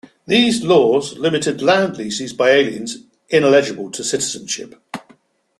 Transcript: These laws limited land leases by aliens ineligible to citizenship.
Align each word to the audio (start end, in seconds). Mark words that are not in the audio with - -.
These 0.25 0.63
laws 0.63 1.15
limited 1.19 1.61
land 1.61 1.97
leases 1.97 2.33
by 2.33 2.49
aliens 2.49 3.03
ineligible 3.29 3.91
to 3.91 4.03
citizenship. 4.03 4.73